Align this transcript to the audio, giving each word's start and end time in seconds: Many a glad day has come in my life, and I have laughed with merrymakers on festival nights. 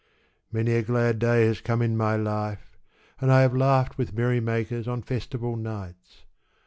Many 0.51 0.71
a 0.71 0.81
glad 0.81 1.19
day 1.19 1.45
has 1.45 1.61
come 1.61 1.83
in 1.83 1.95
my 1.95 2.15
life, 2.15 2.75
and 3.19 3.31
I 3.31 3.43
have 3.43 3.55
laughed 3.55 3.99
with 3.99 4.13
merrymakers 4.15 4.87
on 4.87 5.03
festival 5.03 5.55
nights. 5.55 6.23